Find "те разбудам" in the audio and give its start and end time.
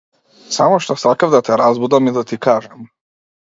1.49-2.09